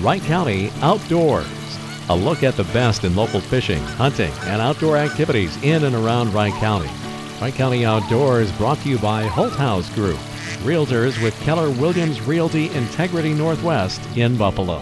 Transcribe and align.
Wright 0.00 0.22
County 0.22 0.70
Outdoors. 0.80 1.48
A 2.08 2.14
look 2.14 2.44
at 2.44 2.56
the 2.56 2.62
best 2.64 3.02
in 3.02 3.16
local 3.16 3.40
fishing, 3.40 3.82
hunting, 3.82 4.30
and 4.42 4.62
outdoor 4.62 4.96
activities 4.96 5.60
in 5.64 5.82
and 5.82 5.94
around 5.96 6.32
Wright 6.32 6.52
County. 6.54 6.88
Wright 7.40 7.52
County 7.52 7.84
Outdoors 7.84 8.52
brought 8.52 8.78
to 8.78 8.88
you 8.88 8.98
by 8.98 9.24
Holthouse 9.24 9.92
Group, 9.96 10.18
Realtors 10.62 11.20
with 11.20 11.38
Keller 11.40 11.70
Williams 11.70 12.22
Realty 12.22 12.70
Integrity 12.70 13.34
Northwest 13.34 14.00
in 14.16 14.36
Buffalo. 14.36 14.80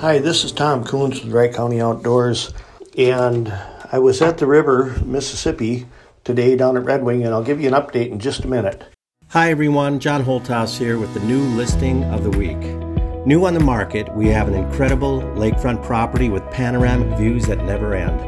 Hi, 0.00 0.18
this 0.18 0.42
is 0.42 0.50
Tom 0.50 0.82
Kunz 0.82 1.22
with 1.22 1.32
Wright 1.32 1.54
County 1.54 1.80
Outdoors, 1.80 2.52
and 2.98 3.48
I 3.92 4.00
was 4.00 4.20
at 4.20 4.38
the 4.38 4.46
river, 4.46 5.00
Mississippi, 5.04 5.86
today 6.24 6.56
down 6.56 6.76
at 6.76 6.84
Red 6.84 7.04
Wing, 7.04 7.24
and 7.24 7.32
I'll 7.32 7.44
give 7.44 7.60
you 7.60 7.68
an 7.68 7.74
update 7.74 8.10
in 8.10 8.18
just 8.18 8.44
a 8.44 8.48
minute. 8.48 8.82
Hi 9.28 9.52
everyone, 9.52 10.00
John 10.00 10.24
Holthouse 10.24 10.76
here 10.76 10.98
with 10.98 11.14
the 11.14 11.20
new 11.20 11.42
listing 11.56 12.02
of 12.04 12.24
the 12.24 12.36
week. 12.36 12.83
New 13.26 13.46
on 13.46 13.54
the 13.54 13.60
market, 13.60 14.14
we 14.14 14.28
have 14.28 14.48
an 14.48 14.54
incredible 14.54 15.22
lakefront 15.34 15.82
property 15.82 16.28
with 16.28 16.44
panoramic 16.50 17.16
views 17.16 17.46
that 17.46 17.64
never 17.64 17.94
end. 17.94 18.20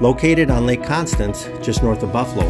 Located 0.00 0.48
on 0.48 0.64
Lake 0.64 0.84
Constance, 0.84 1.48
just 1.60 1.82
north 1.82 2.04
of 2.04 2.12
Buffalo, 2.12 2.46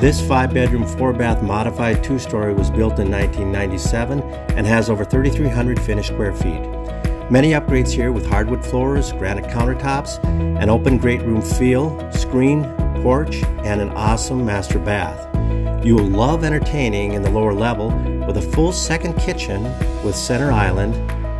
this 0.00 0.26
five 0.26 0.54
bedroom, 0.54 0.86
four 0.86 1.12
bath 1.12 1.42
modified 1.42 2.02
two 2.02 2.18
story 2.18 2.54
was 2.54 2.70
built 2.70 2.98
in 2.98 3.10
1997 3.10 4.22
and 4.56 4.66
has 4.66 4.88
over 4.88 5.04
3,300 5.04 5.78
finished 5.78 6.10
square 6.10 6.32
feet. 6.32 6.62
Many 7.30 7.50
upgrades 7.50 7.90
here 7.90 8.12
with 8.12 8.24
hardwood 8.24 8.64
floors, 8.64 9.12
granite 9.12 9.44
countertops, 9.44 10.24
an 10.24 10.70
open 10.70 10.96
great 10.96 11.20
room 11.20 11.42
feel, 11.42 12.10
screen, 12.12 12.64
porch, 13.02 13.42
and 13.62 13.82
an 13.82 13.90
awesome 13.90 14.42
master 14.46 14.78
bath. 14.78 15.26
You 15.84 15.96
will 15.96 16.08
love 16.08 16.44
entertaining 16.44 17.12
in 17.12 17.20
the 17.20 17.30
lower 17.30 17.52
level 17.52 17.90
with 18.26 18.38
a 18.38 18.42
full 18.42 18.72
second 18.72 19.18
kitchen 19.18 19.64
with 20.02 20.16
center 20.16 20.50
island, 20.50 20.94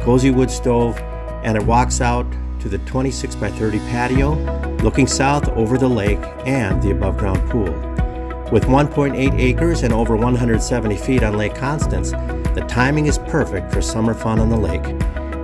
cozy 0.07 0.31
wood 0.31 0.53
stove, 0.53 0.97
and 1.43 1.57
it 1.57 1.67
walks 1.67 2.01
out 2.01 2.25
to 2.61 2.69
the 2.69 2.79
26 2.79 3.35
by 3.35 3.51
30 3.51 3.81
patio, 3.91 4.35
looking 4.77 5.05
south 5.05 5.49
over 5.49 5.77
the 5.77 5.89
lake 5.89 6.21
and 6.47 6.81
the 6.81 6.93
above 6.93 7.19
ground 7.19 7.41
pool. 7.51 7.73
With 8.53 8.67
1.8 8.67 9.35
acres 9.37 9.83
and 9.83 9.93
over 9.93 10.17
170 10.17 10.97
feet 10.97 11.25
on 11.25 11.37
Lake 11.37 11.57
Constance, 11.57 12.13
the 12.13 12.65
timing 12.69 13.07
is 13.07 13.19
perfect 13.19 13.73
for 13.73 13.83
summer 13.83 14.15
fun 14.15 14.39
on 14.39 14.49
the 14.49 14.57
lake. 14.57 14.85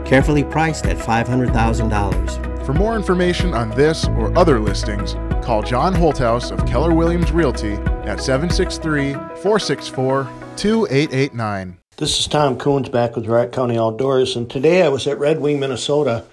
Carefully 0.06 0.44
priced 0.44 0.86
at 0.86 0.96
$500,000. 0.96 2.64
For 2.64 2.72
more 2.72 2.94
information 2.94 3.54
on 3.54 3.70
this 3.70 4.06
or 4.10 4.32
other 4.38 4.60
listings, 4.60 5.14
call 5.44 5.64
John 5.64 5.92
Holthouse 5.92 6.52
of 6.52 6.64
Keller 6.68 6.94
Williams 6.94 7.32
Realty 7.32 7.72
at 8.04 8.20
763 8.20 9.14
464 9.14 10.28
2889. 10.54 11.81
This 12.02 12.18
is 12.18 12.26
Tom 12.26 12.58
Kunz 12.58 12.90
back 12.90 13.14
with 13.14 13.28
Wright 13.28 13.52
County 13.52 13.78
Outdoors, 13.78 14.34
and 14.34 14.50
today 14.50 14.82
I 14.82 14.88
was 14.88 15.06
at 15.06 15.20
Red 15.20 15.38
Wing, 15.38 15.60
Minnesota 15.60 16.24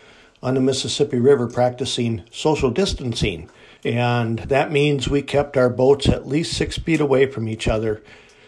on 0.41 0.55
the 0.55 0.61
Mississippi 0.61 1.19
River 1.19 1.45
practicing 1.45 2.23
social 2.31 2.71
distancing. 2.71 3.51
And 3.85 4.39
that 4.39 4.71
means 4.71 5.07
we 5.07 5.21
kept 5.21 5.57
our 5.57 5.69
boats 5.69 6.09
at 6.09 6.27
least 6.27 6.57
six 6.57 6.79
feet 6.79 6.99
away 6.99 7.27
from 7.27 7.47
each 7.47 7.67
other. 7.67 8.01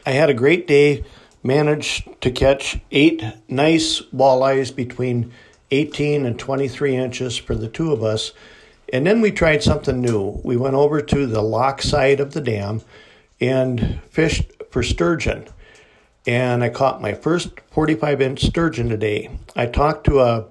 I 0.03 0.13
had 0.13 0.31
a 0.31 0.33
great 0.33 0.65
day, 0.65 1.03
managed 1.43 2.09
to 2.21 2.31
catch 2.31 2.79
eight 2.89 3.23
nice 3.47 4.01
walleyes 4.11 4.75
between 4.75 5.31
18 5.69 6.25
and 6.25 6.39
23 6.39 6.95
inches 6.95 7.37
for 7.37 7.53
the 7.53 7.69
two 7.69 7.91
of 7.91 8.03
us. 8.03 8.33
And 8.91 9.05
then 9.05 9.21
we 9.21 9.29
tried 9.29 9.61
something 9.61 10.01
new. 10.01 10.41
We 10.43 10.57
went 10.57 10.73
over 10.73 11.03
to 11.03 11.27
the 11.27 11.43
lock 11.43 11.83
side 11.83 12.19
of 12.19 12.33
the 12.33 12.41
dam 12.41 12.81
and 13.39 14.01
fished 14.09 14.51
for 14.71 14.81
sturgeon. 14.81 15.47
And 16.27 16.63
I 16.63 16.69
caught 16.69 17.01
my 17.01 17.13
first 17.13 17.49
45 17.71 18.21
inch 18.21 18.45
sturgeon 18.45 18.89
today. 18.89 19.29
I 19.55 19.65
talked 19.65 20.05
to 20.05 20.19
a 20.19 20.45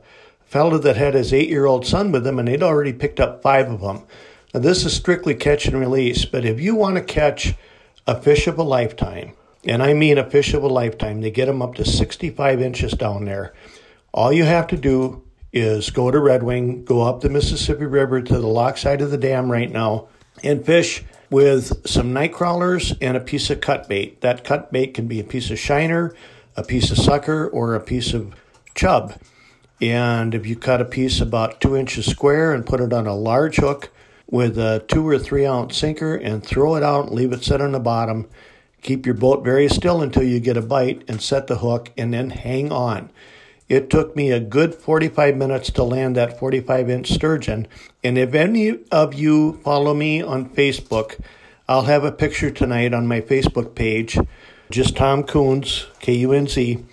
fellow 0.45 0.79
that 0.79 0.97
had 0.97 1.15
his 1.15 1.33
eight 1.33 1.49
year 1.49 1.67
old 1.67 1.87
son 1.87 2.11
with 2.11 2.27
him, 2.27 2.39
and 2.39 2.49
they'd 2.49 2.63
already 2.63 2.93
picked 2.93 3.21
up 3.21 3.43
five 3.43 3.71
of 3.71 3.81
them. 3.81 4.03
Now, 4.53 4.61
this 4.61 4.85
is 4.85 4.97
strictly 4.97 5.35
catch 5.35 5.67
and 5.67 5.79
release, 5.79 6.25
but 6.25 6.45
if 6.45 6.61
you 6.61 6.75
want 6.75 6.97
to 6.97 7.03
catch 7.03 7.55
a 8.07 8.21
fish 8.21 8.49
of 8.49 8.59
a 8.59 8.65
lifetime, 8.65 9.35
and 9.65 9.83
I 9.83 9.93
mean 9.93 10.19
a 10.19 10.29
fish 10.29 10.55
of 10.55 10.65
a 10.65 10.69
lifetime, 10.69 11.21
they 11.21 11.31
get 11.31 11.47
them 11.47 11.63
up 11.63 11.77
to 11.77 11.85
65 11.85 12.61
inches 12.61 12.93
down 12.93 13.27
there. 13.27 13.53
All 14.13 14.33
you 14.33 14.45
have 14.45 14.67
to 14.69 14.77
do 14.77 15.23
is 15.53 15.91
go 15.91 16.11
to 16.11 16.19
Red 16.19 16.43
Wing, 16.43 16.85
go 16.85 17.03
up 17.03 17.21
the 17.21 17.29
Mississippi 17.29 17.85
River 17.85 18.21
to 18.21 18.39
the 18.39 18.47
lock 18.47 18.77
side 18.77 19.03
of 19.03 19.13
the 19.13 19.19
dam 19.19 19.53
right 19.53 19.71
now, 19.71 20.09
and 20.43 20.65
fish 20.65 21.05
with 21.31 21.87
some 21.89 22.13
night 22.13 22.33
crawlers 22.33 22.93
and 23.01 23.17
a 23.17 23.21
piece 23.21 23.51
of 23.51 23.61
cut 23.61 23.89
bait. 23.89 24.21
That 24.21 24.45
cut 24.45 24.73
bait 24.73 24.95
can 24.95 25.07
be 25.07 25.21
a 25.21 25.25
piece 25.25 25.51
of 25.51 25.59
shiner, 25.59 26.15
a 26.57 26.65
piece 26.65 26.91
of 26.91 26.99
sucker, 26.99 27.49
or 27.49 27.75
a 27.75 27.81
piece 27.81 28.13
of 28.13 28.35
chub. 28.75 29.15
And 29.81 30.35
if 30.35 30.47
you 30.47 30.57
cut 30.57 30.81
a 30.81 30.85
piece 30.85 31.21
about 31.21 31.61
two 31.61 31.77
inches 31.77 32.07
square 32.07 32.53
and 32.53 32.67
put 32.67 32.81
it 32.81 32.93
on 32.93 33.07
a 33.07 33.15
large 33.15 33.57
hook 33.57 33.91
with 34.29 34.59
a 34.59 34.85
two 34.87 35.07
or 35.09 35.19
three 35.19 35.47
ounce 35.47 35.77
sinker 35.77 36.15
and 36.15 36.45
throw 36.45 36.77
it 36.77 36.83
out 36.83 37.13
leave 37.13 37.33
it 37.33 37.43
set 37.43 37.61
on 37.61 37.73
the 37.73 37.81
bottom, 37.81 38.29
keep 38.83 39.07
your 39.07 39.15
boat 39.15 39.43
very 39.43 39.69
still 39.69 40.03
until 40.03 40.23
you 40.23 40.41
get 40.41 40.57
a 40.57 40.63
bite 40.63 41.03
and 41.09 41.23
set 41.23 41.47
the 41.47 41.59
hook 41.59 41.91
and 41.97 42.13
then 42.13 42.31
hang 42.31 42.71
on. 42.71 43.11
It 43.71 43.89
took 43.89 44.17
me 44.17 44.33
a 44.33 44.41
good 44.41 44.75
45 44.75 45.37
minutes 45.37 45.71
to 45.71 45.85
land 45.85 46.17
that 46.17 46.41
45 46.41 46.91
inch 46.91 47.13
sturgeon. 47.13 47.69
And 48.03 48.19
if 48.19 48.35
any 48.35 48.81
of 48.91 49.15
you 49.15 49.61
follow 49.63 49.95
me 49.95 50.21
on 50.21 50.51
Facebook, 50.51 51.21
I'll 51.69 51.83
have 51.83 52.03
a 52.03 52.11
picture 52.11 52.51
tonight 52.51 52.93
on 52.93 53.07
my 53.07 53.21
Facebook 53.21 53.77
page, 53.77 54.19
just 54.73 54.97
Tom 54.97 55.23
Kunz, 55.23 55.87
K 56.01 56.15
U 56.15 56.33
N 56.33 56.49
Z, 56.49 56.85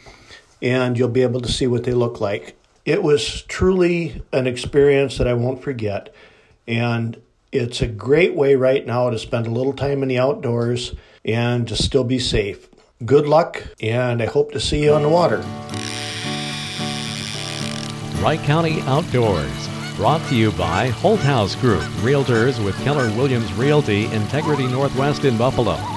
and 0.61 0.99
you'll 0.99 1.09
be 1.09 1.23
able 1.23 1.41
to 1.41 1.51
see 1.51 1.65
what 1.65 1.83
they 1.83 1.93
look 1.93 2.21
like. 2.21 2.55
It 2.85 3.01
was 3.01 3.41
truly 3.41 4.21
an 4.31 4.45
experience 4.45 5.17
that 5.17 5.27
I 5.27 5.33
won't 5.33 5.63
forget. 5.63 6.13
And 6.67 7.19
it's 7.51 7.81
a 7.81 7.87
great 7.87 8.35
way 8.35 8.53
right 8.53 8.85
now 8.85 9.09
to 9.09 9.17
spend 9.17 9.47
a 9.47 9.51
little 9.51 9.73
time 9.73 10.03
in 10.03 10.09
the 10.09 10.19
outdoors 10.19 10.93
and 11.25 11.67
to 11.69 11.75
still 11.75 12.03
be 12.03 12.19
safe. 12.19 12.69
Good 13.03 13.25
luck, 13.25 13.63
and 13.81 14.21
I 14.21 14.27
hope 14.27 14.51
to 14.51 14.59
see 14.59 14.83
you 14.83 14.93
on 14.93 15.01
the 15.01 15.09
water. 15.09 15.43
Wright 18.21 18.39
County 18.39 18.81
Outdoors. 18.81 19.69
Brought 19.95 20.27
to 20.29 20.35
you 20.35 20.51
by 20.53 20.89
Holthouse 20.89 21.59
Group, 21.59 21.83
Realtors 22.01 22.63
with 22.63 22.75
Keller 22.83 23.15
Williams 23.15 23.53
Realty 23.53 24.05
Integrity 24.05 24.67
Northwest 24.67 25.23
in 25.23 25.37
Buffalo. 25.37 25.96